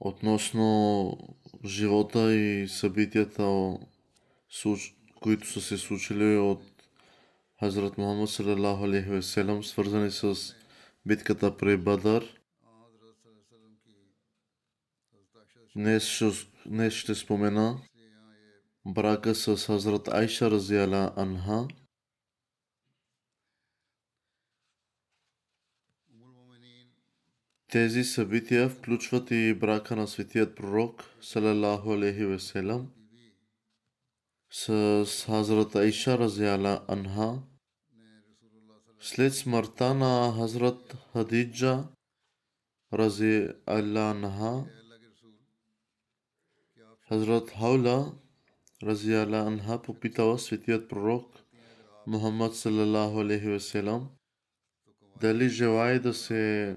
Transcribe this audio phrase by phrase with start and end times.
[0.00, 1.18] относно
[1.64, 3.78] живота и събитията,
[5.20, 6.62] които са се случили от
[7.60, 10.34] Хазрат Мухаммад салалаху алейхи веселам, свързани с
[11.06, 12.24] битката при Бадар,
[15.76, 16.30] Днес ще,
[16.66, 17.78] днес ще спомена
[18.86, 21.68] брака с Хазрат Айша Разиала Анха.
[27.72, 28.52] تیزی سبیت
[28.88, 32.84] لطفت ابراکن سفتیت پرخ صلی اللّہ علہ وسلم
[35.28, 37.40] حضرت عیشہ رضی علی عنہ
[39.00, 40.04] سلس مرتانہ
[40.38, 41.74] حضرت حدیجہ
[42.92, 44.64] رضی علہ
[47.10, 47.98] حضرت حولہ
[48.86, 51.40] رضی علیہ عنہا پپیتا وسفیت پرخ
[52.06, 54.06] محمد صلی اللہ علیہ وسلم
[55.22, 56.74] دلی جواہد سے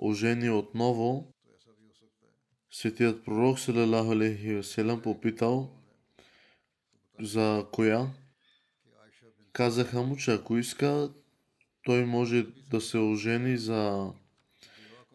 [0.00, 1.32] ожени отново,
[2.72, 5.70] Светият пророк Салалаху Алейхи Селам попитал
[7.20, 8.06] за коя.
[9.52, 11.10] Казаха му, че ако иска,
[11.84, 14.12] той може да се ожени за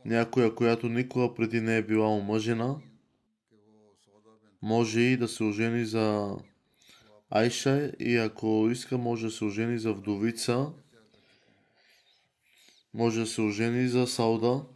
[0.05, 2.81] някоя, която никога преди не е била омъжена.
[4.61, 6.35] Може и да се ожени за
[7.29, 10.71] Айша и ако иска, може да се ожени за вдовица.
[12.93, 14.74] Може да се ожени за Сауда.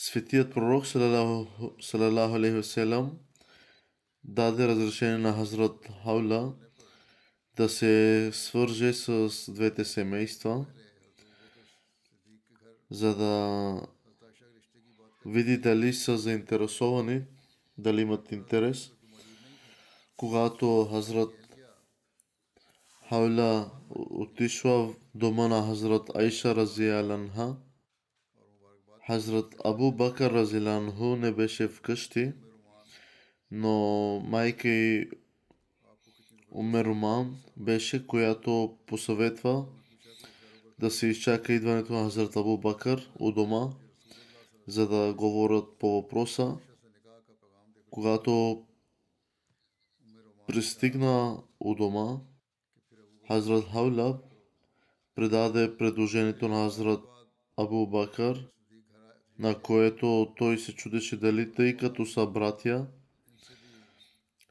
[0.00, 3.10] Светият пророк Салалаху Алейхи
[4.24, 6.54] даде разрешение на Хазрат Хаула
[7.56, 10.66] да се свърже с двете семейства,
[12.90, 13.80] за да
[15.26, 17.22] види дали са заинтересовани,
[17.78, 18.92] дали имат интерес.
[20.16, 21.34] Когато Хазрат
[23.08, 27.56] Хаула отишла в дома на Хазрат Айша Разия Ланха,
[29.08, 32.32] Хазрат Абу Bakr разиланҳу не беше вкъщи,
[33.50, 33.74] но
[34.24, 35.10] майка и
[36.50, 39.66] Умеруман беше, която посъветва
[40.78, 43.70] да се изчака идването на Хазрат Абу Бакър у дома,
[44.66, 46.56] за да говорят по въпроса.
[47.90, 48.64] Когато
[50.46, 52.20] пристигна у дома,
[53.28, 54.24] Хазрат Хаулаб
[55.14, 57.04] предаде предложението на Хазрат
[57.56, 58.48] Абу Бакар
[59.38, 62.86] на което той се чудеше дали тъй като са братя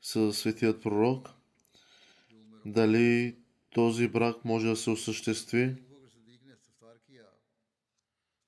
[0.01, 1.29] с светият пророк,
[2.65, 3.35] дали
[3.69, 5.75] този брак може да се осъществи.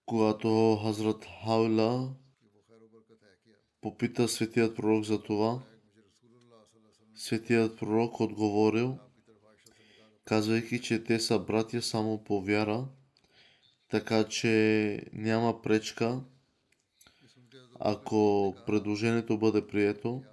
[0.05, 2.13] Когато Хазрат Хаула
[3.81, 5.61] попита светият пророк за това,
[7.15, 8.97] светият пророк отговорил,
[10.25, 12.87] казвайки, че те са братя само по вяра,
[13.89, 16.21] така че няма пречка
[17.79, 20.23] ако предложението бъде прието,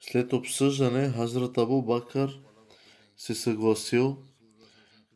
[0.00, 2.40] след обсъждане Хазрат Абу Бакър
[3.16, 4.16] се съгласил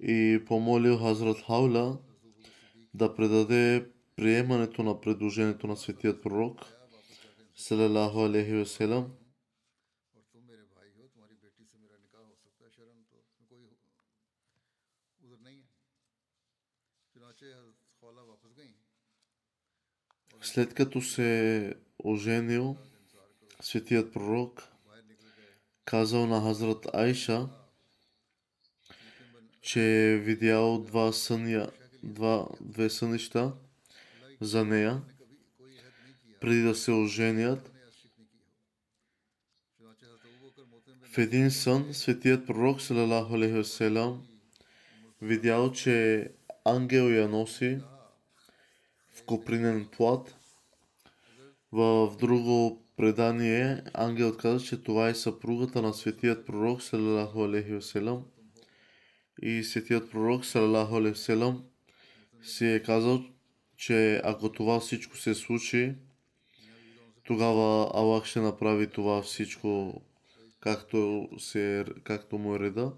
[0.00, 1.98] и помолил Хазрат Хауля
[2.94, 6.60] да предаде приемането на предложението на светият пророк,
[7.56, 9.12] салалаху алейхи веселам,
[20.46, 22.76] След като се оженил,
[23.60, 24.62] светият пророк
[25.84, 27.48] казал на Хазрат Айша,
[29.62, 31.70] че е видял два съня,
[32.02, 33.52] два, две сънища
[34.40, 35.02] за нея,
[36.40, 37.72] преди да се оженят.
[41.12, 43.37] В един сън светият пророк салалаху
[45.22, 46.28] видял, че
[46.64, 47.78] ангел я носи
[49.16, 50.36] в копринен плат.
[51.72, 58.24] В друго предание ангелът каза, че това е съпругата на светият пророк Салалаху Алейхи Веселам.
[59.42, 61.64] И светият пророк Салалаху Алейхи Веселам
[62.42, 63.24] си е казал,
[63.76, 65.94] че ако това всичко се случи,
[67.24, 70.00] тогава Аллах ще направи това всичко
[70.60, 72.92] както, се, е, както му е реда.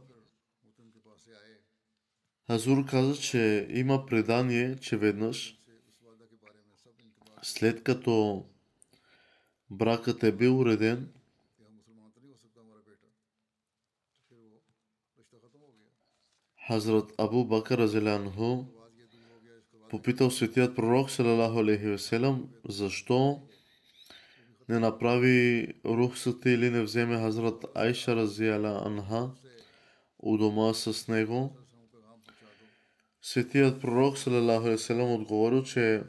[2.51, 5.58] Азур каза, че има предание, че веднъж
[7.43, 8.45] след като
[9.71, 11.13] бракът е бил уреден,
[16.69, 18.65] Хазрат Абу Бакар Азелянху
[19.91, 23.43] попитал светият пророк Салалаху Алейхи Веселям, защо
[24.69, 29.31] не направи рухсата или не вземе Хазрат Айша Разияла Анха
[30.19, 31.57] у дома с него.
[33.23, 36.03] Светият пророк Салалаху Алейхи отговорил, че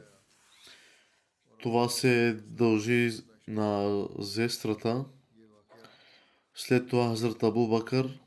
[1.62, 3.10] това се дължи
[3.48, 5.04] на зестрата.
[6.54, 8.20] След това Хазрат Абу Бакър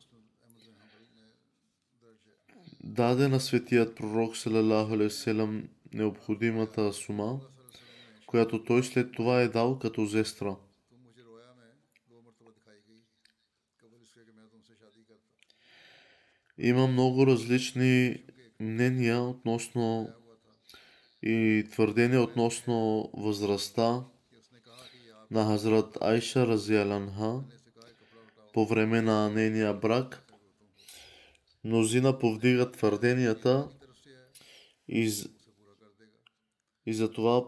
[2.83, 4.97] даде на светият пророк Салалаху
[5.93, 7.39] необходимата сума,
[8.25, 10.55] която той след това е дал като зестра.
[16.57, 18.23] Има много различни
[18.59, 20.09] мнения относно
[21.25, 24.05] и твърдение относно възрастта
[25.31, 27.43] на Хазрат Айша Разиаланха
[28.53, 30.31] по време на нейния брак.
[31.63, 33.69] Мнозина повдигат твърденията
[34.87, 35.11] и,
[36.85, 37.43] и за това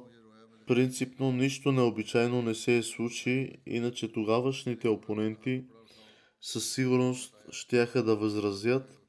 [0.68, 5.63] принципно нищо необичайно не се е случи, иначе тогавашните опоненти
[6.42, 9.00] със сигурност щяха да възразят–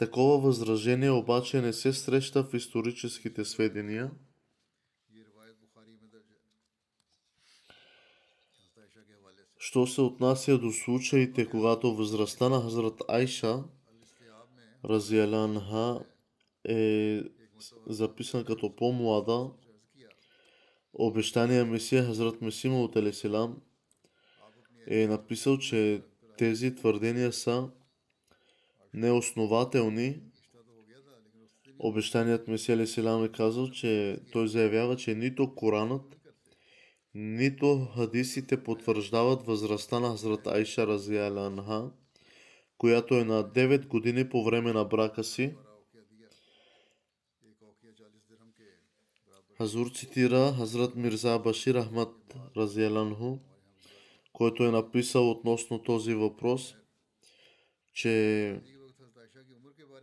[0.00, 4.10] Такова възражение обаче не се среща в историческите сведения.
[9.58, 13.64] Що се отнася до случаите, когато възрастта на Хазрат Айша
[14.84, 16.04] Разиалянха
[16.68, 17.22] е
[17.86, 19.50] записана като по-млада,
[20.92, 23.62] обещания Месия Хазрат Месима от Елеселам
[24.86, 26.02] е написал, че
[26.38, 27.70] тези твърдения са
[28.94, 30.20] неоснователни.
[31.78, 36.16] Обещаният Месия Лесилам е казал, че той заявява, че нито Коранът,
[37.14, 41.90] нито хадисите потвърждават възрастта на Хазрат Айша Разиаланха,
[42.78, 45.54] която е на 9 години по време на брака си.
[49.58, 53.38] Хазур цитира Хазрат Мирза Башир Ахмад Разиаланху,
[54.32, 56.74] който е написал относно този въпрос,
[57.94, 58.60] че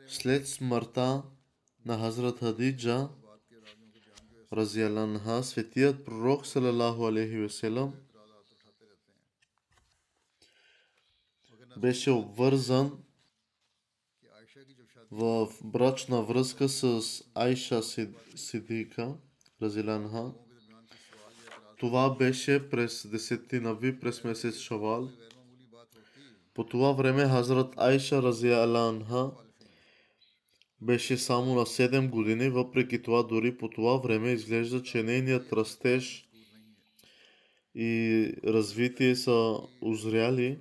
[0.07, 1.23] след смъртта
[1.85, 3.09] на Хазрат Хадиджа,
[4.53, 7.93] Разиаланха, светият пророк Салалаху Алейхи Веселам
[11.77, 12.91] беше обвързан
[15.11, 17.01] в брачна връзка с
[17.35, 17.81] Айша
[18.35, 19.15] Сидика
[19.61, 20.31] Разиланха.
[21.79, 25.09] Това беше през 10 нави, през месец Шавал.
[26.53, 29.31] По това време Хазрат Айша Разиаланха
[30.81, 36.27] беше само на 7 години, въпреки това дори по това време изглежда, че нейният растеж
[37.75, 40.59] и развитие са озряли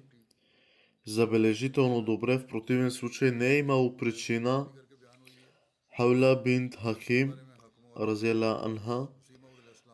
[1.07, 2.39] забележително добре.
[2.39, 4.69] В противен случай не е имало причина
[5.97, 7.35] Хаула бинт Хаким
[8.01, 9.07] Разела Анха,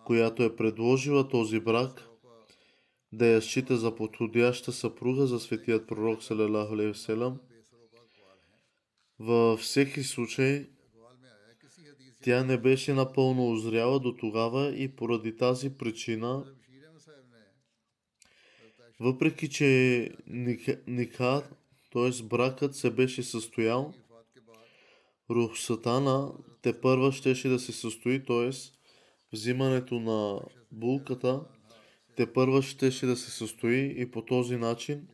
[0.04, 2.08] която е предложила този брак,
[3.12, 7.00] да я счита за подходяща съпруга за светият пророк салалаху алейхи.
[9.24, 10.66] Във всеки случай,
[12.22, 16.44] тя не беше напълно озряла до тогава и поради тази причина,
[19.00, 20.10] въпреки че
[20.86, 21.42] Никар,
[21.92, 22.22] т.е.
[22.22, 23.94] бракът се беше състоял,
[25.30, 28.50] Рухсатана те първа щеше да се състои, т.е.
[29.32, 30.40] взимането на
[30.72, 31.44] булката
[32.16, 35.08] те първа щеше да се състои и по този начин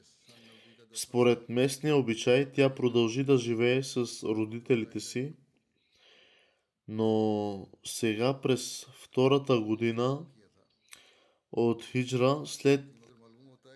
[0.98, 5.32] според местния обичай, тя продължи да живее с родителите си,
[6.88, 10.26] но сега през втората година
[11.52, 12.80] от Хиджра, след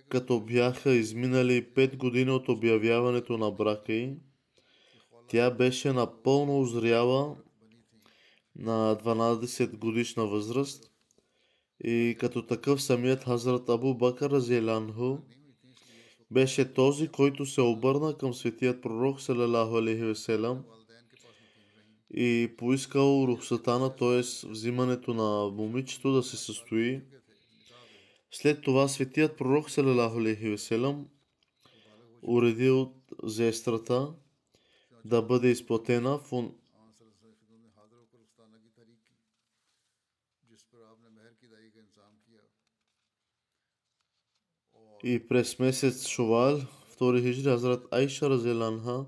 [0.09, 4.17] като бяха изминали 5 години от обявяването на брака й,
[5.29, 7.37] тя беше напълно озряла
[8.57, 10.91] на 12 годишна възраст
[11.85, 15.19] и като такъв самият Хазрат Абу Бакър Разиланху
[16.33, 20.65] беше този, който се обърна към светият пророк салалаху алейхи веселам
[22.15, 24.49] и поискал рухсатана, т.е.
[24.49, 27.01] взимането на момичето да се състои.
[28.31, 31.07] След това светият пророк салалаху алейхи веселам
[32.23, 34.13] уредил зестрата
[35.05, 36.53] да бъде изплатена в
[45.05, 49.07] И през месец Шувал, втори хижри, Хазрат Айша Разеланха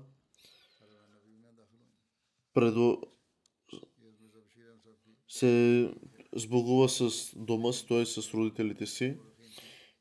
[2.53, 3.01] предо...
[5.27, 5.93] се
[6.35, 8.05] сбогува с дома си, т.е.
[8.05, 9.17] с родителите си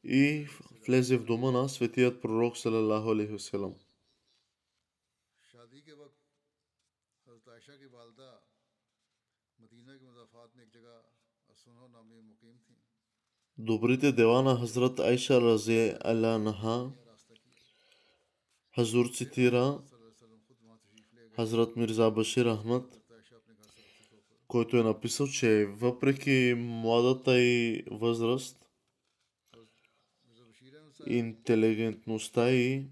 [0.04, 0.46] и
[0.86, 3.74] влезе в дома на светият пророк салалаху алейхи васелам.
[13.58, 16.90] Добрите дела на Хазрат Айша Разе Алянха
[18.74, 19.78] Хазур цитира
[21.36, 23.00] Хазрат Мирза Башир Ахмад,
[24.48, 28.58] който е написал, че въпреки младата и възраст,
[31.06, 32.88] интелигентността и,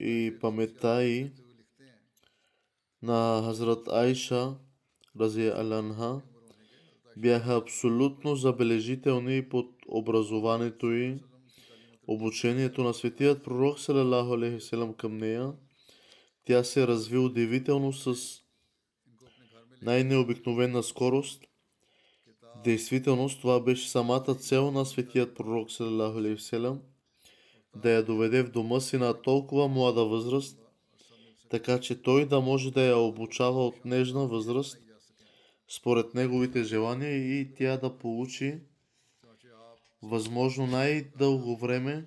[0.00, 1.32] и паметта и
[3.02, 4.56] на Хазрат Айша
[5.20, 6.20] Рази Алянха
[7.20, 11.18] бяха абсолютно забележителни под образованието и
[12.06, 15.52] обучението на светият пророк салалаху алейхи към нея.
[16.44, 18.16] Тя се разви удивително с
[19.82, 21.44] най-необикновена скорост.
[22.64, 26.56] Действителност това беше самата цел на светият пророк салалаху алейхи
[27.76, 30.58] да я доведе в дома си на толкова млада възраст,
[31.50, 34.87] така че той да може да я обучава от нежна възраст
[35.68, 38.60] според неговите желания и тя да получи
[40.02, 42.06] възможно най-дълго време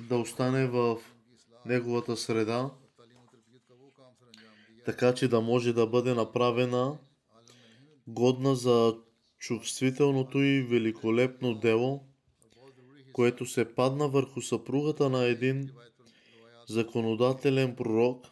[0.00, 0.98] да остане в
[1.66, 2.70] неговата среда,
[4.84, 6.98] така че да може да бъде направена
[8.06, 8.96] годна за
[9.38, 12.04] чувствителното и великолепно дело,
[13.12, 15.70] което се падна върху съпругата на един
[16.68, 18.26] законодателен пророк,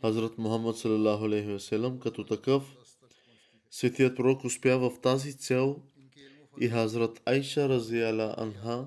[0.00, 0.76] Хазрат Мухаммад
[2.00, 2.76] като такъв
[3.70, 5.76] Светият пророк успя в тази цел
[6.60, 8.86] и Хазрат Айша Разияла Анха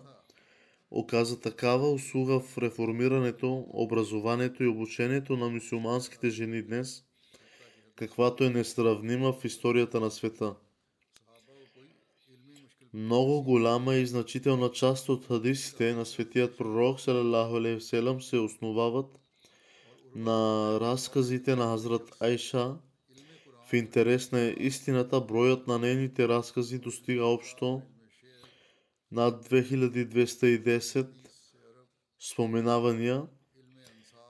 [0.92, 7.04] оказа такава услуга в реформирането, образованието и обучението на мусулманските жени днес,
[7.96, 10.56] каквато е несравнима в историята на света.
[12.94, 17.00] Много голяма и значителна част от хадисите на светият пророк
[18.22, 19.20] се основават
[20.16, 22.76] на разказите на Хазрат Айша
[23.74, 27.82] в интерес на истината, броят на нейните разкази достига общо
[29.12, 31.08] над 2210
[32.32, 33.24] споменавания.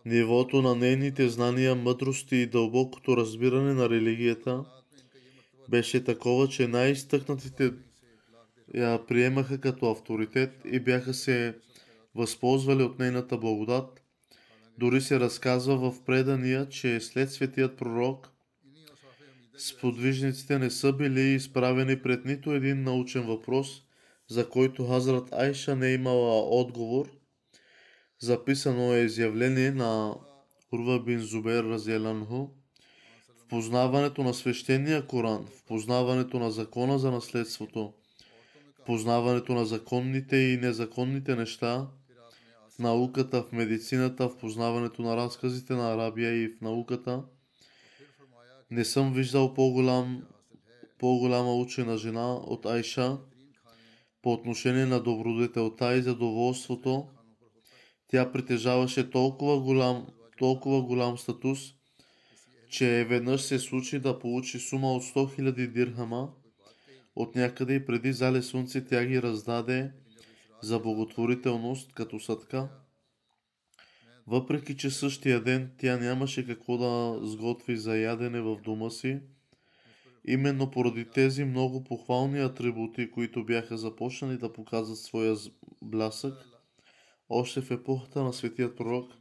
[0.05, 4.65] Нивото на нейните знания, мъдрости и дълбокото разбиране на религията
[5.69, 7.73] беше такова, че най-изтъкнатите
[8.75, 11.57] я приемаха като авторитет и бяха се
[12.15, 14.01] възползвали от нейната благодат.
[14.77, 18.32] Дори се разказва в предания, че след светият пророк
[19.57, 23.81] сподвижниците не са били изправени пред нито един научен въпрос,
[24.29, 27.11] за който Хазрат Айша не е имала отговор.
[28.19, 30.15] Записано е изявление на
[30.71, 32.47] Урва бин Зубер Разеланху
[33.39, 37.93] в познаването на свещения Коран, в познаването на закона за наследството,
[38.81, 41.87] в познаването на законните и незаконните неща,
[42.69, 47.23] в науката, в медицината, в познаването на разказите на Арабия и в науката–
[48.73, 50.23] не съм виждал по-голям,
[50.99, 53.17] по-голяма учена жена от Айша
[54.21, 57.07] по отношение на добродетелта и задоволството.
[58.07, 61.59] Тя притежаваше толкова голям, толкова голям статус,
[62.69, 66.29] че веднъж се случи да получи сума от 100 000 дирхама
[67.15, 69.91] от някъде и преди зале слънце тя ги раздаде
[70.61, 72.69] за благотворителност като съдка.
[74.27, 79.19] Въпреки, че същия ден тя нямаше какво да сготви за ядене в дома си,
[80.27, 85.35] именно поради тези много похвални атрибути, които бяха започнали да показват своя
[85.81, 86.33] блясък,
[87.29, 89.11] още в епохата на светият пророк.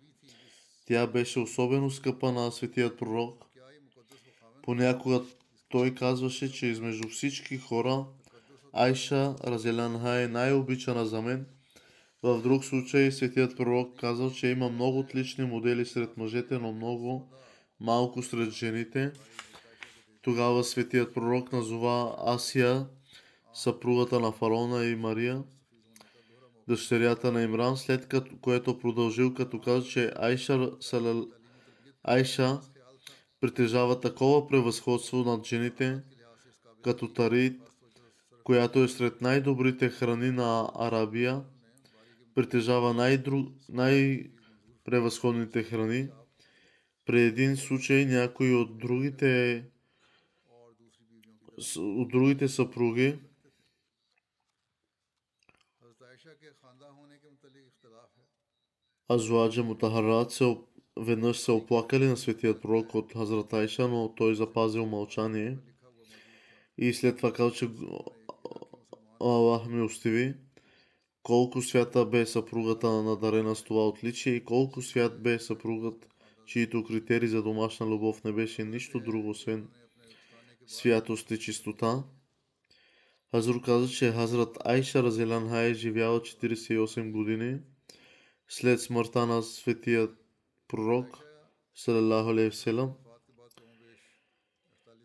[0.86, 3.44] Тя беше особено скъпа на светият пророк.
[4.62, 5.22] Понякога
[5.68, 8.06] той казваше, че измежду всички хора
[8.72, 11.46] Айша Разелянха е най-обичана за мен.
[12.24, 17.32] В друг случай светият пророк казал, че има много отлични модели сред мъжете, но много
[17.80, 19.12] малко сред жените.
[20.22, 22.86] Тогава светият пророк назова Асия,
[23.54, 25.42] съпругата на фараона и Мария,
[26.68, 31.26] дъщерята на Имран, след като, което продължил като каза, че Айша, Салал,
[32.02, 32.60] Айша
[33.40, 36.00] притежава такова превъзходство над жените,
[36.82, 37.62] като Тарит,
[38.44, 41.42] която е сред най-добрите храни на Арабия,
[42.34, 42.94] притежава
[43.68, 46.08] най-превъзходните храни.
[47.04, 49.64] При един случай някой от другите
[51.78, 53.18] от другите съпруги
[59.08, 60.56] Азуаджа Мутахарат се
[60.96, 65.58] веднъж се оплакали на светият пророк от Хазрат Айша, но той запазил мълчание.
[66.78, 67.68] И след това каза, че
[69.20, 70.34] Аллах ми остави
[71.22, 76.08] колко свята бе съпругата надарена с това отличие и колко свят бе съпругът,
[76.46, 79.68] чието критерий за домашна любов не беше нищо друго, освен
[80.66, 82.04] святост и чистота.
[83.30, 87.58] Хазрур каза, че Хазрат Айша Разелянха е живяла 48 години
[88.48, 90.10] след смъртта на светият
[90.68, 91.18] пророк,
[91.74, 92.72] салалаху алейхи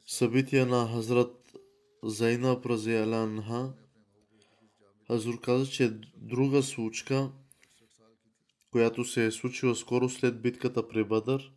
[0.05, 1.55] Събития на Хазрат
[2.03, 3.73] Зайнаб Разелянха
[5.07, 7.31] Хазур каза, че друга случка,
[8.71, 11.53] която се е случила скоро след битката при Бадър,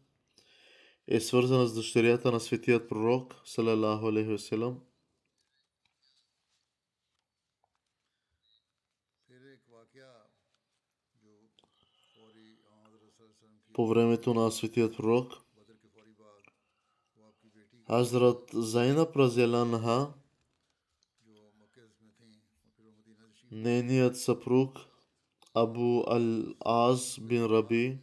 [1.07, 4.81] е свързана с дъщерята на светият пророк, салалаху алейхи васелам.
[13.75, 15.33] По времето на светият пророк,
[17.87, 20.13] Хазрат Зайна Празеланха,
[23.51, 24.79] нейният съпруг
[25.55, 27.99] Абу Ал-Аз бин Раби,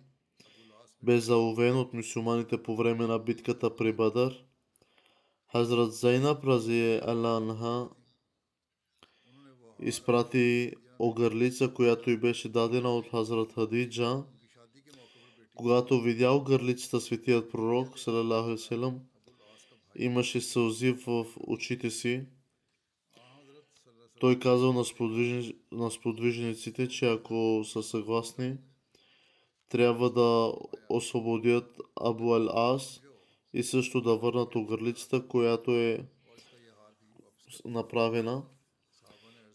[1.03, 4.43] бе заловен от мусулманите по време на битката при Бадър.
[5.51, 7.89] Хазрат Зайнаб Рази Аланха
[9.79, 14.23] изпрати огърлица, която й беше дадена от Хазрат Хадиджа.
[15.55, 18.91] Когато видял гърлицата светият пророк, салалаху
[19.95, 22.25] имаше сълзи в очите си.
[24.19, 28.58] Той казал на, сподвижни, на сподвижниците, че ако са съгласни,
[29.69, 30.53] трябва да
[30.89, 33.01] освободят Абу Ал-Ас
[33.53, 36.06] и също да върнат огърлицата, която е
[37.65, 38.43] направена.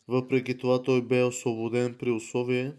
[0.09, 2.73] Въпреки това той бе освободен при условие,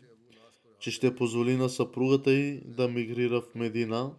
[0.79, 4.15] че ще позволи на съпругата й да мигрира в Медина.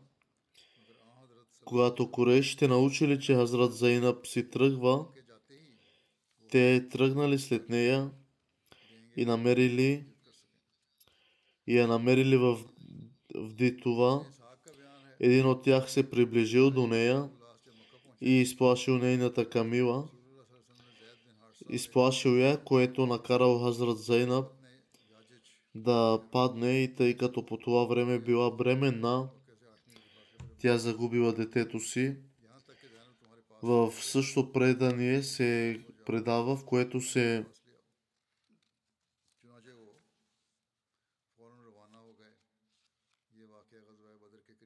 [1.65, 2.11] Когато
[2.43, 5.07] ще научили, че Хазрат Зайнаб си тръгва,
[6.55, 8.11] те тръгнали след нея
[9.17, 10.05] и намерили
[11.67, 12.59] и я намерили в
[13.35, 14.27] вди това,
[15.21, 17.29] един от тях се приближил до нея
[18.21, 20.09] и изплашил нейната камила.
[21.71, 24.47] Изплашил я, което накарал Хазрат Зайнаб
[25.75, 29.29] да падне и тъй като по това време била бременна,
[30.59, 32.17] тя загубила детето си.
[33.63, 37.45] В същото предание се предава, в което се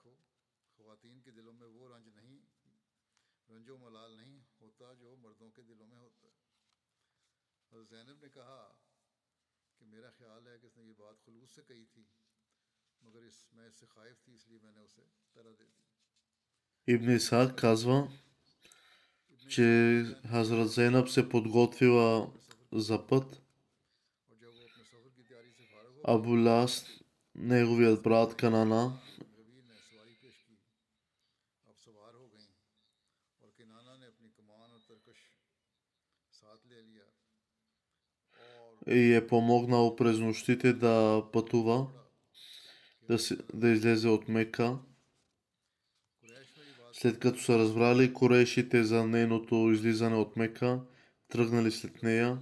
[16.86, 18.08] Ибн Исаак казва,
[19.48, 22.32] че Хазрат Зейнаб се подготвила
[22.72, 23.42] за път.
[26.04, 26.86] Абулас,
[27.34, 29.00] неговият брат Канана,
[38.88, 41.86] и е помогнал през нощите да пътува,
[43.08, 44.78] да, си, да излезе от Мека.
[46.92, 50.80] След като са разбрали корешите за нейното излизане от Мека,
[51.28, 52.38] тръгнали след нея.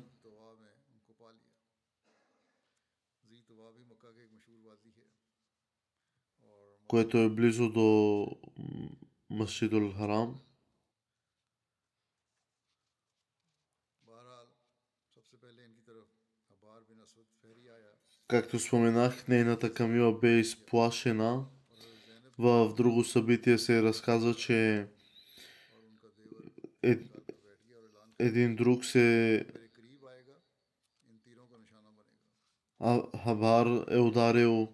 [6.91, 8.27] което е близо до
[9.31, 10.41] Машидул Харам.
[18.31, 21.45] Както споменах, нейната Камила бе изплашена.
[22.39, 24.87] В друго събитие се разказва, че
[26.83, 26.99] е,
[28.19, 29.47] един друг се
[33.25, 34.69] Хабар е ударил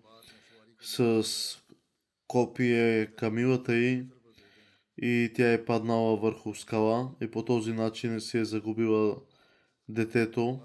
[0.81, 1.25] с
[2.29, 4.07] копие камилата й
[4.99, 9.17] и тя е паднала върху скала и по този начин си е загубила
[9.89, 10.61] детето.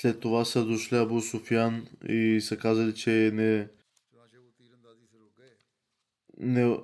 [0.00, 3.68] След това са дошли Абу Софиян и са казали, че не,
[6.38, 6.76] не,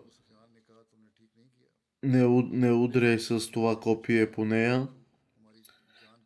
[2.02, 4.88] не, не удряй с това копие по нея.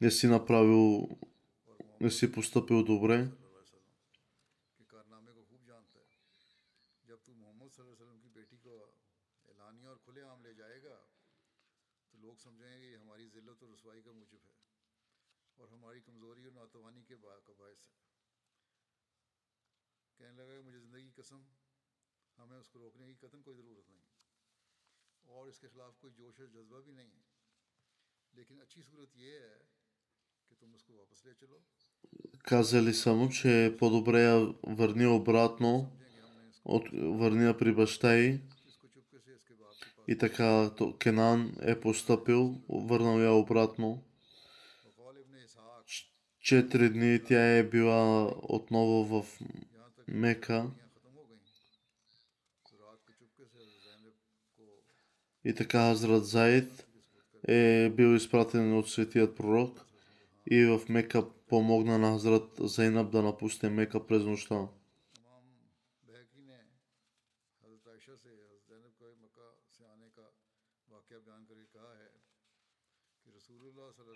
[0.00, 1.08] Не си направил,
[2.00, 3.28] не си поступил добре.
[21.27, 24.03] हमें उसको रोकने की कतन कोई ज़रूरत नहीं
[25.25, 27.25] और इसके ख़िलाफ़ कोई जोश और जज्बा भी नहीं है
[28.33, 29.57] लेकिन अच्छी सूरत यह है
[30.49, 31.57] कि तुम उसको वापस ले चलो
[32.43, 34.35] Казали са му, че е по-добре я
[34.69, 36.83] върни обратно, समझेंगे हमने इसको от,
[37.19, 38.25] върни я при баща й
[38.67, 42.41] इसको चुपके से इसके बाप के पास и така то- Кенан е поступил,
[42.83, 43.89] върнал я обратно.
[44.85, 45.85] वक़ाल इब्न इसहाक
[46.43, 47.99] Четири дни тя е била
[48.49, 50.59] отново в यहाँ तक Мека
[55.44, 56.86] И така Хазрат Заид
[57.48, 59.86] е бил изпратен от светият пророк
[60.50, 64.68] и в Мека помогна на Хазрат Зайнаб да напусне Мека през нощта.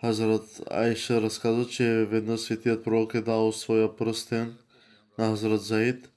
[0.01, 4.57] Хазрат Айша разказа, че веднъж светият пророк е дал своя пръстен
[5.17, 6.09] на Хазрат Заид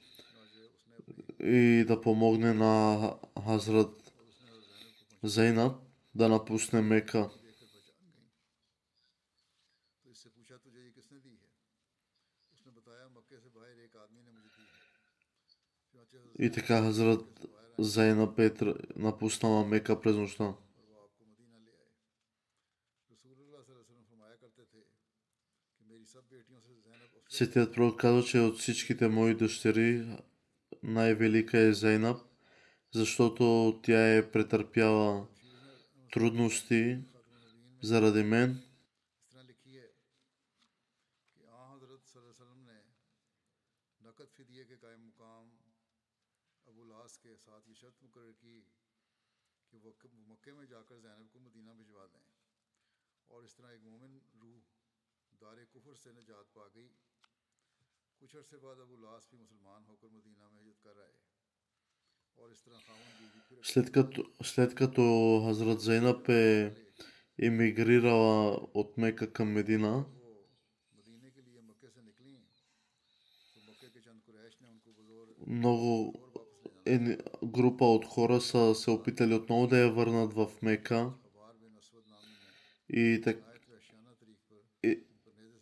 [1.40, 3.14] и да помогне на
[3.44, 4.05] Хазрат
[5.28, 5.76] Зейнат
[6.14, 7.30] да напусне Мека.
[16.38, 17.46] И така Хазрат
[17.78, 20.54] Зайна Петра напуснала Мека през нощта.
[27.28, 30.18] Светият пророк каза, че от всичките мои дъщери
[30.82, 32.35] най-велика е зайнап
[32.96, 35.26] защото тя е претърпяла
[36.12, 37.04] трудности
[37.82, 38.62] заради мен.
[58.20, 61.25] کچھ عرصے بعد ابو لاس بھی مسلمان ہو کر مدینہ میں ہجرت کر رہے
[63.62, 66.74] след като, след като Хазрат Зайнаб е
[67.38, 70.04] емигрирала от Мека към Медина,
[75.46, 76.14] много
[77.44, 81.10] група от хора са се опитали отново да я върнат в Мека.
[82.88, 83.36] И, так,
[84.84, 85.00] и,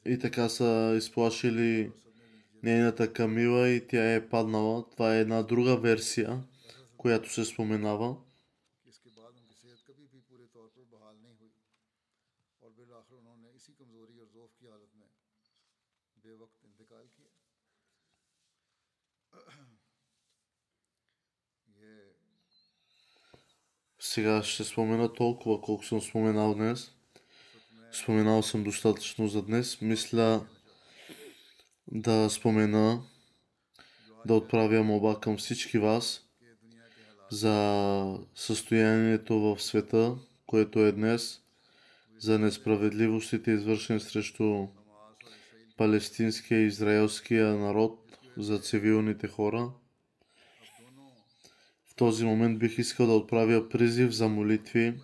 [0.06, 1.92] и така са изплашили
[2.62, 4.90] нейната камила и тя е паднала.
[4.90, 6.42] Това е една друга версия
[7.04, 8.16] която се споменава,
[23.98, 26.92] Сега ще спомена толкова, колко съм споменал днес.
[27.92, 29.80] Споменал съм достатъчно за днес.
[29.80, 30.46] Мисля
[31.86, 33.02] да спомена,
[34.26, 36.23] да отправя моба към всички вас,
[37.34, 40.16] за състоянието в света,
[40.46, 41.40] което е днес,
[42.18, 44.66] за несправедливостите, извършени срещу
[45.76, 49.72] палестинския и израелския народ, за цивилните хора.
[51.90, 54.94] В този момент бих искал да отправя призив за молитви,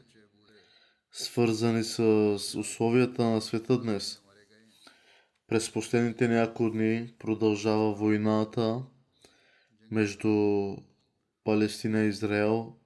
[1.12, 2.00] свързани с
[2.58, 4.22] условията на света днес.
[5.48, 8.82] През последните няколко дни продължава войната
[9.90, 10.76] между
[11.44, 12.76] Палестина и Израел,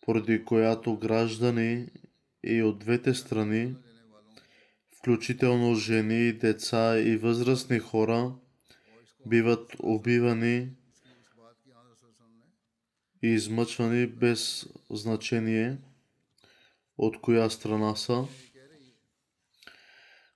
[0.00, 1.88] поради която граждани
[2.44, 3.74] и от двете страни,
[4.98, 8.34] включително жени, деца и възрастни хора,
[9.26, 10.70] биват убивани
[13.22, 15.78] и измъчвани без значение
[16.98, 18.24] от коя страна са.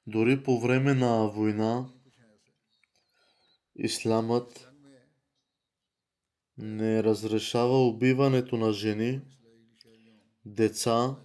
[0.07, 1.89] Дори по време на война,
[3.77, 4.74] исламът
[6.59, 9.21] не разрешава убиването на жени,
[10.45, 11.17] деца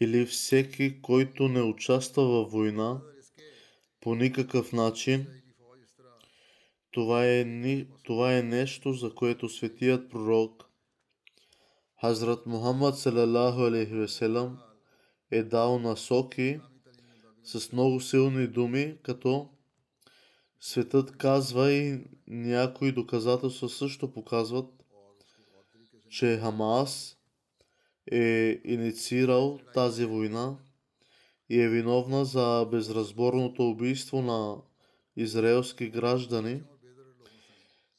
[0.00, 3.00] или всеки, който не участва във война
[4.00, 5.26] по никакъв начин.
[6.90, 7.44] Това е,
[8.04, 10.70] това е нещо, за което светият пророк
[12.00, 14.24] Хазрат Мухаммад салалаху алейхи
[15.30, 16.60] е дал насоки
[17.44, 19.48] с много силни думи, като
[20.60, 24.66] светът казва и някои доказателства също показват,
[26.10, 27.16] че Хамас
[28.12, 30.58] е инициирал тази война
[31.48, 34.56] и е виновна за безразборното убийство на
[35.16, 36.62] израелски граждани.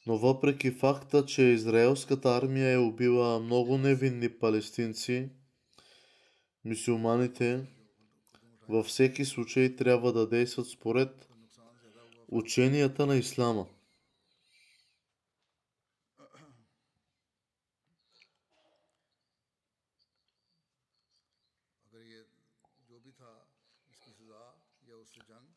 [0.08, 5.30] Но въпреки факта, че израелската армия е убила много невинни палестинци,
[6.66, 7.68] мусулманите
[8.70, 11.31] във всеки случай трябва да действат според
[12.32, 13.68] ученията на ислама.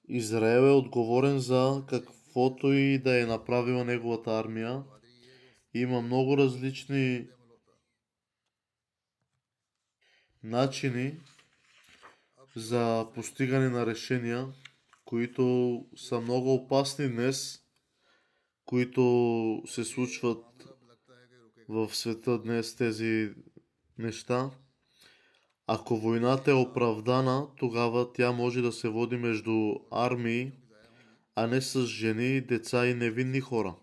[0.08, 4.82] Израел е отговорен за каквото и да е направила неговата армия.
[5.74, 7.28] Има много различни
[10.42, 11.20] начини
[12.56, 14.52] за постигане на решения,
[15.04, 17.62] които са много опасни днес,
[18.64, 20.44] които се случват
[21.68, 23.30] в света днес тези
[23.98, 24.50] неща.
[25.66, 30.52] Ако войната е оправдана, тогава тя може да се води между армии,
[31.34, 33.74] а не с жени, деца и невинни хора.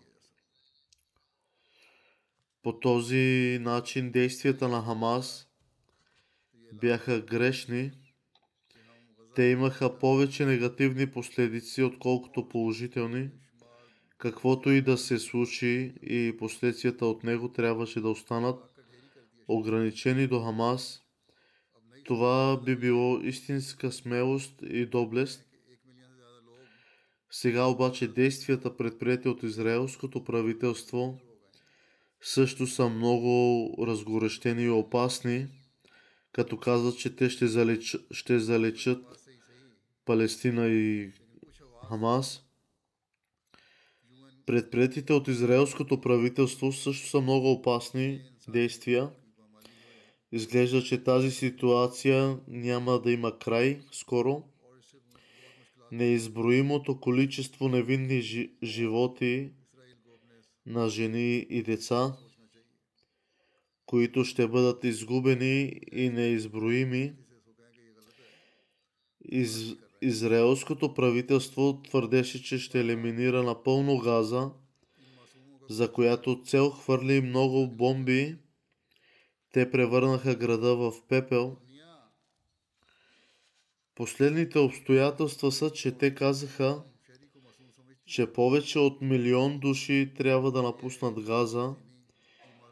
[2.62, 5.48] По този начин действията на Хамас
[6.72, 7.92] бяха грешни.
[9.34, 13.30] Те имаха повече негативни последици, отколкото положителни.
[14.18, 18.60] Каквото и да се случи и последствията от него трябваше да останат
[19.48, 20.98] ограничени до Хамас–
[22.04, 25.44] това би било истинска смелост и доблест.
[27.30, 31.18] Сега обаче действията предприяти от израелското правителство
[32.20, 35.46] също са много разгорещени и опасни,
[36.32, 37.96] като казват, че те ще, залеч...
[38.10, 39.21] ще залечат
[40.04, 41.12] Палестина и
[41.88, 42.44] Хамас.
[44.46, 49.10] Предприятите от израелското правителство също са много опасни действия.
[50.32, 54.42] Изглежда, че тази ситуация няма да има край скоро.
[55.92, 59.52] Неизброимото количество невинни жи- животи
[60.66, 62.16] на жени и деца,
[63.86, 67.12] които ще бъдат изгубени и неизброими.
[69.24, 69.74] Из...
[70.04, 74.50] Израелското правителство твърдеше, че ще елиминира напълно газа,
[75.70, 78.36] за която цел хвърли много бомби
[79.52, 81.56] те превърнаха града в пепел.
[83.94, 86.82] Последните обстоятелства са, че те казаха,
[88.06, 91.74] че повече от милион души трябва да напуснат Газа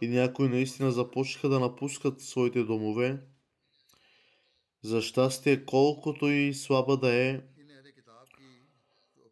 [0.01, 3.19] и някои наистина започнаха да напускат своите домове.
[4.83, 7.41] За щастие, колкото и слаба да е,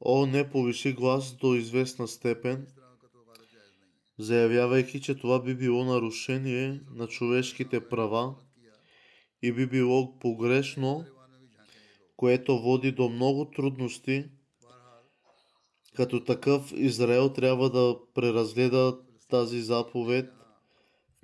[0.01, 2.67] О, не повиши глас до известна степен–
[4.19, 8.35] заявявайки, че това би било нарушение на човешките права
[9.43, 11.05] и би било погрешно,
[12.17, 14.25] което води до много трудности.
[15.95, 20.31] Като такъв Израел трябва да преразгледа тази заповед,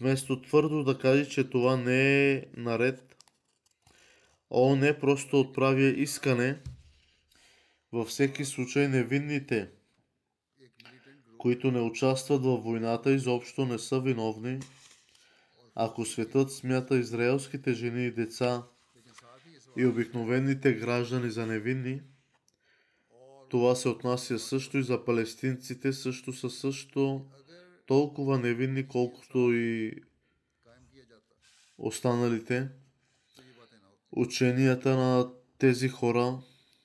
[0.01, 3.14] вместо твърдо да каже, че това не е наред.
[4.51, 6.61] ООН просто отправя искане
[7.93, 9.71] във всеки случай невинните,
[11.39, 14.61] които не участват във войната, изобщо не са виновни,
[15.75, 18.67] ако светът смята израелските жени и деца
[19.77, 22.01] и обикновените граждани за невинни,
[23.51, 27.27] това се отнася също и за палестинците, също са също
[27.87, 29.93] толкова невинни, колкото и
[31.79, 32.69] останалите.
[34.17, 36.39] Ученията на тези хора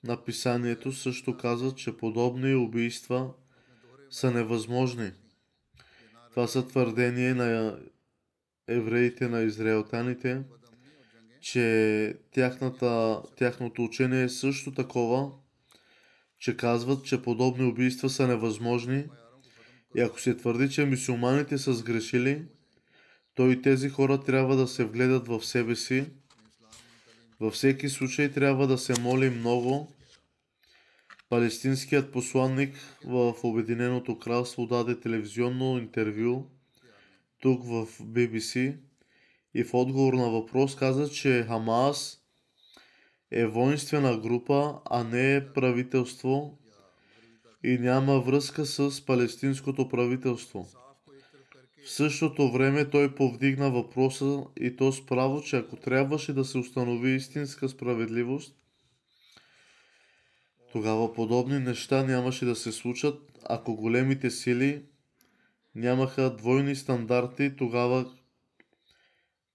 [0.03, 3.33] на писанието също казват, че подобни убийства
[4.09, 5.11] са невъзможни.
[6.29, 7.79] Това са твърдение на
[8.67, 10.43] евреите, на израелтяните,
[11.41, 15.31] че тяхната, тяхното учение е също такова,
[16.39, 19.05] че казват, че подобни убийства са невъзможни.
[19.95, 22.45] И ако се твърди, че мусулманите са сгрешили,
[23.35, 26.05] то и тези хора трябва да се вгледат в себе си
[27.39, 29.91] във всеки случай трябва да се моли много.
[31.29, 32.75] Палестинският посланник
[33.05, 36.45] в Обединеното кралство даде телевизионно интервю
[37.41, 38.77] тук в BBC
[39.53, 42.19] и в отговор на въпрос каза, че Хамас
[43.31, 46.57] е воинствена група, а не правителство
[47.63, 50.67] и няма връзка с палестинското правителство.
[51.85, 56.57] В същото време той повдигна въпроса и то с право, че ако трябваше да се
[56.57, 58.55] установи истинска справедливост,
[60.71, 64.85] тогава подобни неща нямаше да се случат, ако големите сили
[65.75, 68.11] нямаха двойни стандарти, тогава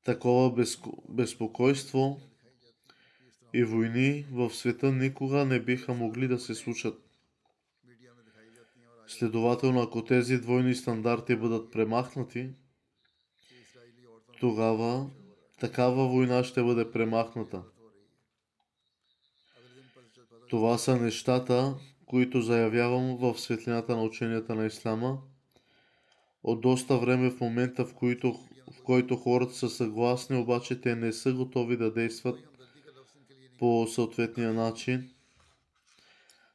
[0.05, 0.65] такова
[1.09, 2.21] безпокойство
[3.55, 7.01] и войни в света никога не биха могли да се случат.
[9.07, 12.51] Следователно, ако тези двойни стандарти бъдат премахнати,
[14.41, 15.11] тогава
[15.61, 17.63] такава война ще бъде премахната.
[20.51, 21.75] Това са нещата,
[22.07, 25.19] които заявявам в светлината на ученията на Ислама
[26.43, 28.33] от доста време в момента, в, които,
[28.73, 32.39] в който хората са съгласни, обаче те не са готови да действат
[33.59, 35.14] по съответния начин.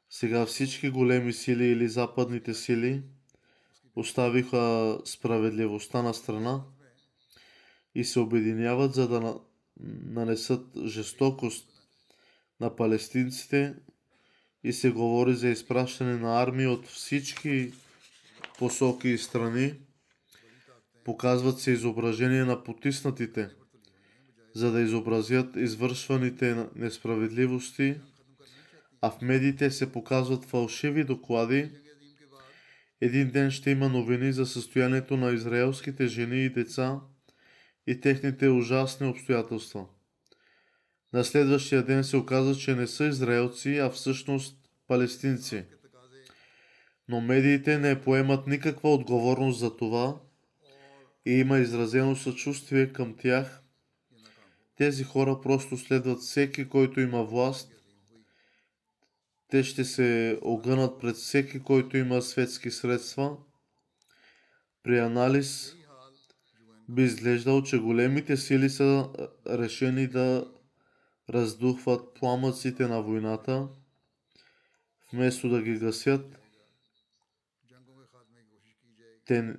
[0.10, 3.04] Сега всички големи сили или западните сили
[3.96, 6.64] оставиха справедливостта на страна
[7.96, 9.40] и се обединяват, за да на-
[10.06, 11.70] нанесат жестокост
[12.60, 13.76] на палестинците
[14.64, 17.74] и се говори за изпращане на армии от всички
[18.58, 19.74] посоки и страни.
[21.04, 23.50] Показват се изображения на потиснатите,
[24.56, 27.96] за да изобразят извършваните несправедливости,
[29.02, 31.72] а в медиите се показват фалшиви доклади.
[33.02, 37.00] Един ден ще има новини за състоянието на израелските жени и деца
[37.88, 39.86] и техните ужасни обстоятелства.
[41.14, 44.58] На следващия ден се оказа, че не са израелци, а всъщност
[44.88, 45.66] палестинци.
[47.08, 50.20] Но медиите не поемат никаква отговорност за това
[51.26, 53.62] и има изразено съчувствие към тях.
[54.76, 57.79] Тези хора просто следват всеки, който има власт
[59.50, 63.38] те ще се огънат пред всеки, който има светски средства.
[64.84, 65.76] При анализ
[66.90, 69.10] би изглеждал, че големите сили са
[69.48, 70.52] решени да
[71.30, 73.70] раздухват пламъците на войната,
[75.14, 76.40] вместо да ги гасят.
[79.26, 79.54] Те,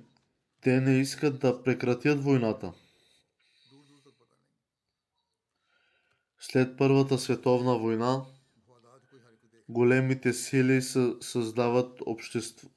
[0.61, 2.73] те не искат да прекратят войната.
[6.39, 8.25] След Първата световна война,
[9.71, 10.81] Големите сили
[11.21, 12.69] създават общество,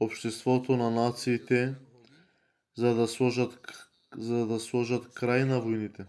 [0.00, 1.74] обществото на нациите,
[2.76, 3.58] за да, сложат,
[4.16, 6.04] за да сложат край на войните.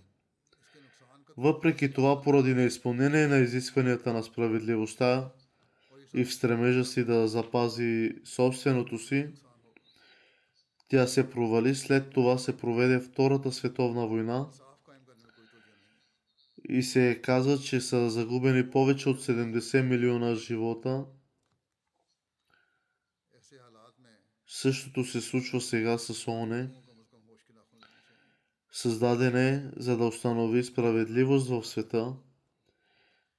[1.38, 5.29] Въпреки това, поради неизпълнение на изискванията на справедливостта
[6.13, 9.29] и в стремежа си да запази собственото си,
[10.88, 11.75] тя се провали.
[11.75, 14.47] След това се проведе Втората световна война–
[16.69, 21.05] и се каза, че са загубени повече от 70 милиона живота.
[24.47, 26.70] Същото се случва сега с ОНЕ.
[28.72, 32.15] Създаден е, за да установи справедливост в света,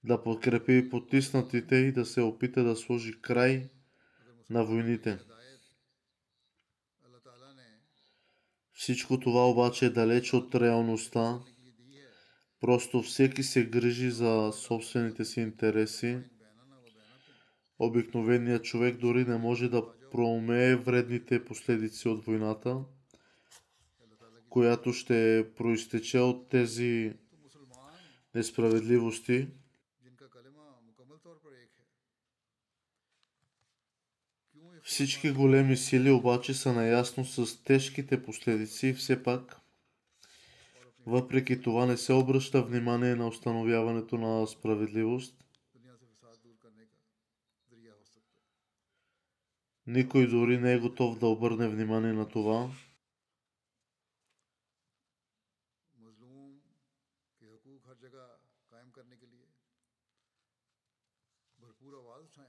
[0.05, 3.71] да подкрепи потиснатите и да се опита да сложи край
[4.51, 5.19] на войните.
[8.73, 11.41] Всичко това обаче е далеч от реалността
[12.61, 16.19] Просто всеки се грижи за собствените си интереси.
[17.79, 22.85] Обикновеният човек дори не може да проумее вредните последици от войната,
[24.49, 27.15] която ще проистече от тези
[28.35, 29.49] несправедливости.
[34.83, 39.60] Всички големи сили обаче са наясно с тежките последици и все пак
[41.07, 45.45] въпреки това не се обръща внимание на установяването на справедливост.
[49.87, 52.71] Никой дори не е готов да обърне внимание на това.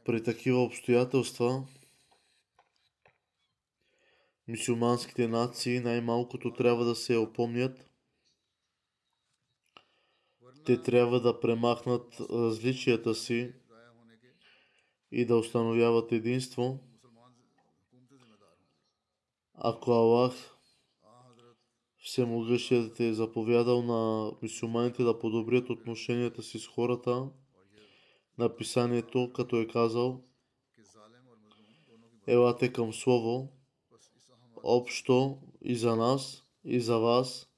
[0.06, 1.68] При такива обстоятелства
[4.48, 7.91] мисюманските нации най-малкото трябва да се опомнят
[10.66, 13.54] те трябва да премахнат различията си
[15.12, 16.80] и да установяват единство.
[19.54, 20.34] Ако Аллах
[22.04, 27.30] Всемогъщият е заповядал на мусулманите да подобрят отношенията си с хората,
[28.38, 30.24] написанието, като е казал,
[32.28, 33.50] елате към Слово,
[34.64, 37.51] общо и за нас, и за вас,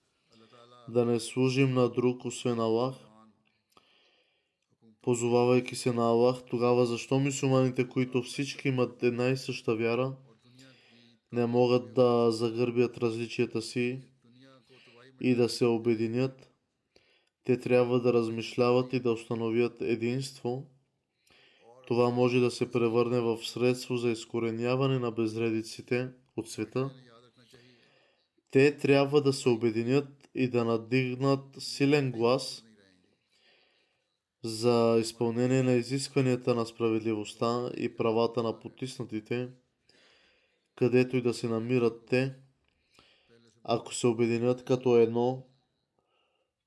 [0.90, 2.96] да не служим на друг, освен Аллах,
[5.02, 10.16] позовавайки се на Аллах, тогава защо мусулманите, които всички имат една и съща вяра,
[11.32, 14.02] не могат да загърбят различията си
[15.22, 16.50] и да се обединят?
[17.44, 20.66] Те трябва да размишляват и да установят единство.
[21.88, 26.92] Това може да се превърне в средство за изкореняване на безредиците от света.
[28.52, 32.64] Те трябва да се обединят и да надигнат силен глас
[34.44, 39.50] за изпълнение на изискванията на справедливостта и правата на потиснатите,
[40.76, 42.36] където и да се намират те.
[43.64, 45.46] Ако се обединят като едно,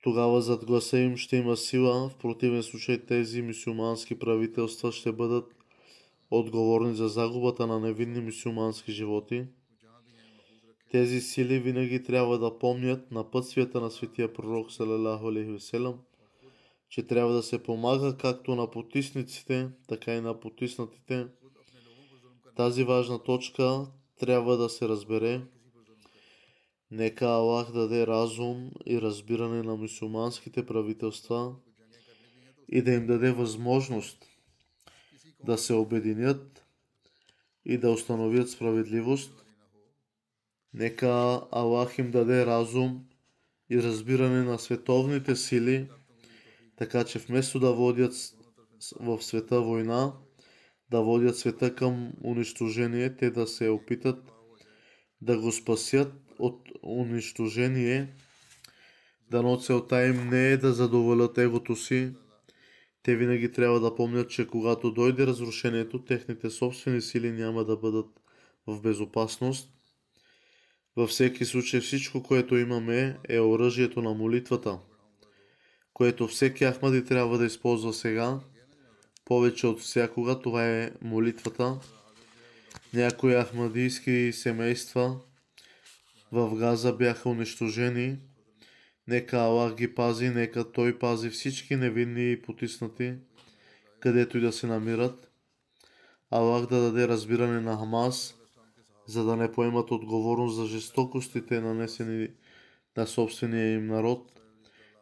[0.02, 5.54] тогава зад гласа им ще има сила, в противен случай тези мусулмански правителства ще бъдат
[6.30, 9.46] отговорни за загубата на невинни мусулмански животи.
[10.90, 15.32] Тези сили винаги трябва да помнят напътствията на светия пророк салалаху
[16.88, 21.26] че трябва да се помага както на потисниците, така и на потиснатите.
[22.56, 23.86] Тази важна точка
[24.20, 25.40] трябва да се разбере.
[26.90, 31.54] Нека Аллах даде разум и разбиране на мусулманските правителства
[32.68, 34.26] и да им даде възможност
[35.44, 36.66] да се обединят
[37.64, 39.45] и да установят справедливост.
[40.76, 43.04] Нека Аллах им даде разум
[43.70, 45.88] и разбиране на световните сили,
[46.76, 48.12] така че вместо да водят
[49.00, 50.12] в света война,
[50.90, 54.32] да водят света към унищожение, те да се опитат
[55.20, 58.14] да го спасят от унищожение.
[59.30, 62.12] Дано целта им не е да задоволят егото си.
[63.02, 68.06] Те винаги трябва да помнят, че когато дойде разрушението, техните собствени сили няма да бъдат
[68.66, 69.75] в безопасност.
[70.96, 74.78] Във всеки случай всичко, което имаме е оръжието на молитвата,
[75.94, 78.40] което всеки Ахмади трябва да използва сега.
[79.24, 81.78] Повече от всякога това е молитвата.
[82.94, 85.20] Някои ахмадийски семейства
[86.32, 88.18] в Газа бяха унищожени.
[89.08, 93.14] Нека Аллах ги пази, нека Той пази всички невинни и потиснати,
[94.00, 95.30] където и да се намират.
[96.30, 98.35] Аллах да даде разбиране на Хамас,
[99.06, 102.28] за да не поемат отговорност за жестокостите, нанесени
[102.96, 104.40] на собствения им народ,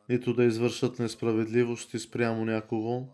[0.08, 3.06] нито да извършат несправедливости спрямо някого.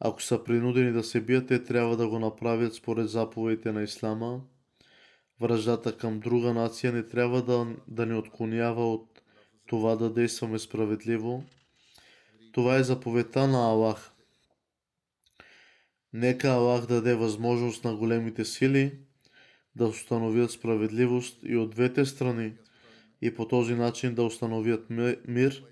[0.00, 4.40] Ако са принудени да се бият, те трябва да го направят според заповедите на Ислама.
[5.40, 9.22] Връждата към друга нация не трябва да, да ни отклонява от
[9.66, 11.44] това да действаме справедливо.
[12.52, 14.12] Това е заповедта на Аллах.
[16.12, 18.98] Нека Аллах даде възможност на големите сили
[19.76, 22.52] да установят справедливост и от двете страни
[23.22, 25.64] и по този начин да установят ми- мир.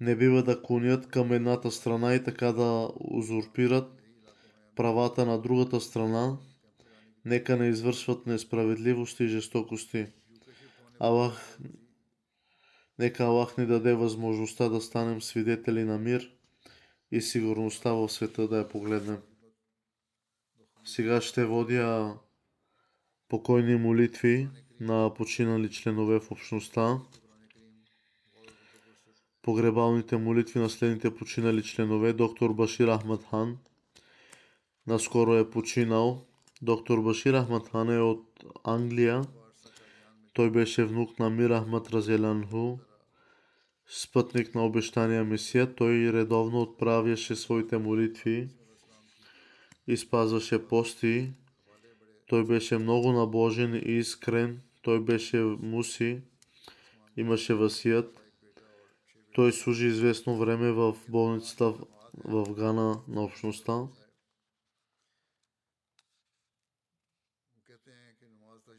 [0.00, 4.02] Не бива да клонят към едната страна и така да узурпират
[4.76, 6.38] правата на другата страна.
[7.24, 10.06] Нека не извършват несправедливости и жестокости.
[10.98, 11.58] Аллах,
[12.98, 16.30] нека Аллах ни даде възможността да станем свидетели на мир
[17.12, 19.18] и сигурността в света да я погледнем.
[20.84, 22.14] Сега ще водя
[23.30, 24.48] покойни молитви
[24.80, 26.98] на починали членове в общността.
[29.42, 32.12] Погребалните молитви на следните починали членове.
[32.12, 33.58] Доктор Башир Ахмад Хан
[34.86, 36.26] наскоро е починал.
[36.62, 39.22] Доктор Башир Ахмад Хан е от Англия.
[40.32, 42.78] Той беше внук на Мир Ахмад Разелянху,
[43.88, 45.74] спътник на обещания Месия.
[45.74, 48.48] Той редовно отправяше своите молитви
[49.86, 51.32] и спазваше пости
[52.30, 54.60] той беше много набожен и искрен.
[54.82, 56.22] Той беше муси.
[57.16, 58.20] Имаше васият.
[59.34, 61.74] Той служи известно време в болницата
[62.24, 63.88] в Гана на общността.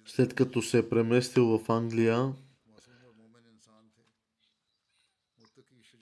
[0.06, 2.34] След като се е преместил в Англия,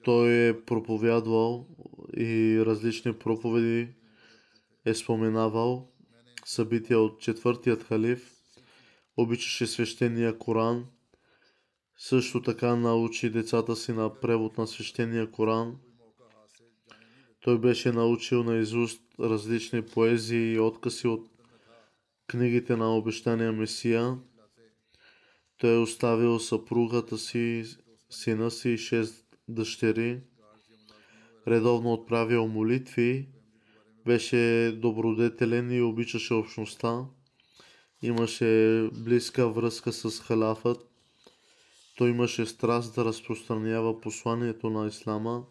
[0.03, 1.67] той е проповядвал
[2.17, 3.93] и различни проповеди
[4.85, 5.91] е споменавал
[6.49, 8.31] събития от четвъртият халиф,
[9.17, 10.85] обичаше свещения Коран,
[11.97, 15.77] също така научи децата си на превод на свещения Коран.
[17.41, 21.29] Той беше научил на изуст различни поезии и откази от
[22.27, 24.17] книгите на обещания Месия.
[25.57, 27.65] Той е оставил съпругата си,
[28.09, 30.21] сина си и шест дъщери.
[31.47, 33.29] Редовно отправил молитви
[34.09, 37.05] беше добродетелен и обичаше общността.
[38.01, 40.89] Имаше близка връзка с халафът.
[41.97, 45.45] Той имаше страст да разпространява посланието на Ислама.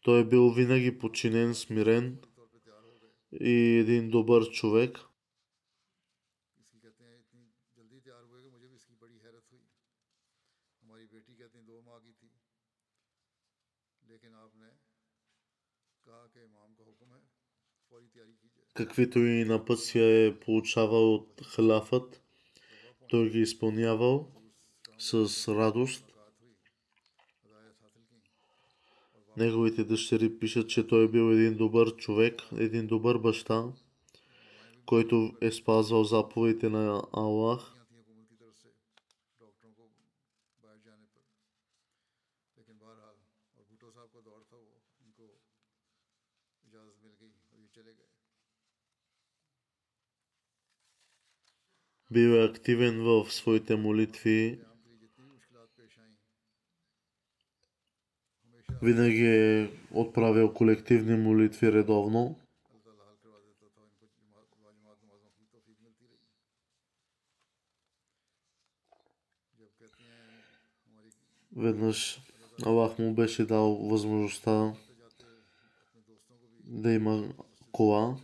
[0.00, 2.18] Той е бил винаги подчинен, смирен
[3.40, 5.00] и един добър човек–
[18.74, 22.22] каквито и напътствия е получавал от халафът,
[23.08, 24.28] той ги е изпълнявал
[24.98, 26.04] с радост.
[29.36, 33.64] Неговите дъщери пишат, че той е бил един добър човек, един добър баща,
[34.86, 37.83] който е спазвал заповедите на Аллах
[52.14, 54.60] бива активен в своите молитви.
[58.82, 62.40] Винаги е отправил колективни молитви редовно.
[71.56, 72.20] Веднъж
[72.66, 74.74] Аллах му беше дал възможността
[76.64, 77.34] да има
[77.72, 78.16] кола.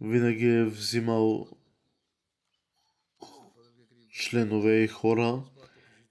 [0.00, 1.48] Винаги е взимал
[4.20, 5.42] членове и хора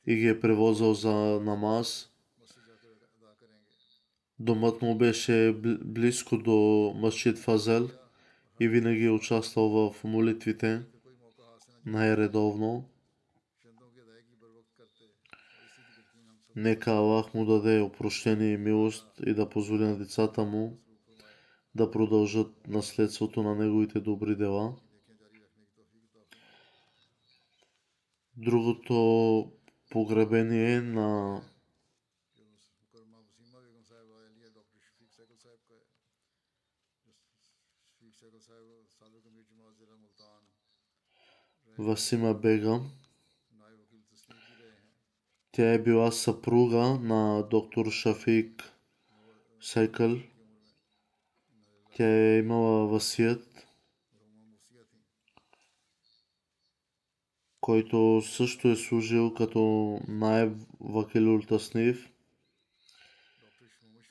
[0.07, 2.09] и ги е превозвал за намаз.
[4.39, 5.55] Домът му беше
[5.85, 7.89] близко до Машид Фазел
[8.59, 10.81] и винаги е участвал в молитвите
[11.85, 12.89] най-редовно.
[16.55, 20.79] Нека Аллах му даде опрощение и милост и да позволи на децата му
[21.75, 24.75] да продължат наследството на неговите добри дела.
[28.39, 29.51] другото
[29.89, 31.41] погребение е на
[41.77, 42.91] Васима Бегам.
[45.51, 48.73] Тя е била съпруга на доктор Шафик
[49.61, 50.17] Сайкъл.
[51.95, 53.68] Тя е имала васият.
[57.69, 62.09] който също е служил като най-вакил ултаснив.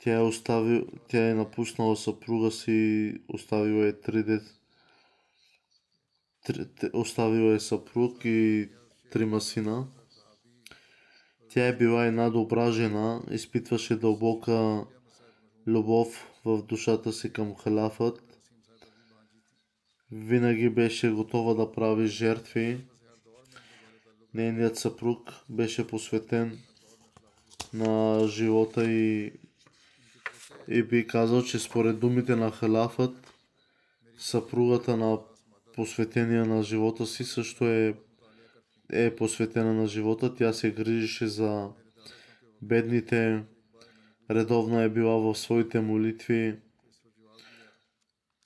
[0.01, 4.43] Тя е, остави, тя е напуснала съпруга си оставила е три дет...
[6.93, 8.69] Оставила е съпруг и
[9.11, 9.89] трима сина.
[11.51, 14.87] Тя е била една добра жена, изпитваше дълбока
[15.67, 18.41] любов в душата си към халафът.
[20.13, 22.88] Винаги беше готова да прави жертви
[24.39, 26.59] Нейният съпруг беше посветен
[27.75, 29.33] на живота и,
[30.69, 33.35] и би казал, че според думите на халафът,
[34.19, 35.19] съпругата на
[35.75, 37.95] посветения на живота си също е,
[38.93, 40.35] е посветена на живота.
[40.35, 41.69] Тя се грижеше за
[42.63, 43.45] бедните,
[44.31, 46.59] редовна е била в своите молитви,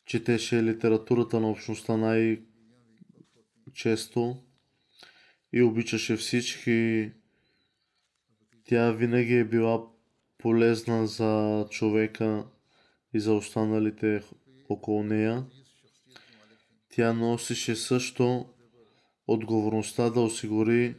[0.07, 2.43] четеше литературата на общността най-често
[5.53, 7.11] и обичаше всички.
[8.65, 9.87] Тя винаги е била
[10.39, 12.47] полезна за човека
[13.15, 14.23] и за останалите
[14.69, 15.47] около нея.
[16.89, 18.47] Тя носише също
[19.27, 20.97] отговорността да осигури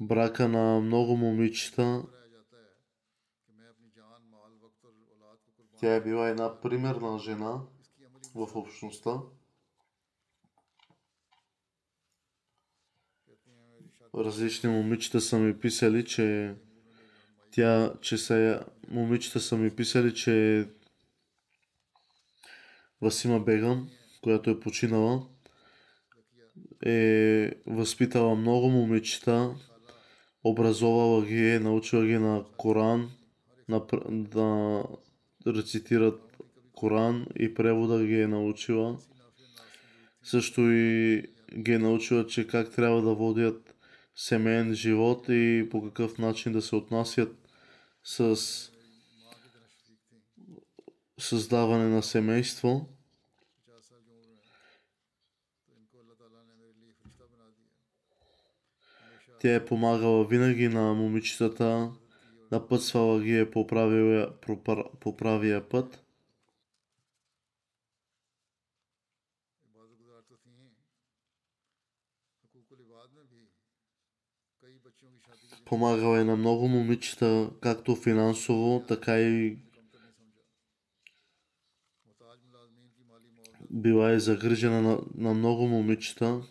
[0.00, 2.02] брака на много момичета.
[5.78, 7.60] Тя е била една примерна жена
[8.34, 9.20] в общността.
[14.14, 16.54] Различни момичета са ми писали, че
[17.50, 20.66] тя, че са, момичета са ми писали, че
[23.00, 23.88] Васима Бегам,
[24.22, 25.26] която е починала,
[26.86, 29.54] е възпитала много момичета,
[30.44, 33.10] образовала ги, е научила ги на Коран,
[33.68, 33.86] на,
[34.34, 34.84] да
[35.46, 36.36] рецитират
[36.72, 38.98] Коран и превода ги е научила.
[40.22, 41.22] Също и
[41.58, 43.69] ги е научила, че как трябва да водят
[44.20, 47.36] семейен живот и по какъв начин да се отнасят
[48.04, 48.36] с
[51.18, 52.88] създаване на семейство.
[59.40, 61.92] Тя е помагала винаги на момичетата,
[62.52, 64.40] напътствала ги е по правия,
[65.00, 66.04] по правия път.
[75.70, 79.58] Помагала е на много момичета, както финансово, така и
[83.70, 86.42] била е загрижена на, на много момичета.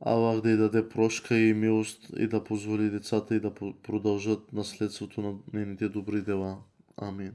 [0.00, 5.20] Аллах да й даде прошка и милост и да позволи децата и да продължат наследството
[5.20, 6.58] на нейните добри дела.
[6.96, 7.34] Амин.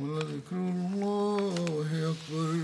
[0.00, 1.54] ولذكر الله
[2.12, 2.56] أكبر